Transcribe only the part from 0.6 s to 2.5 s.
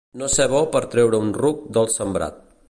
per treure un ruc del sembrat.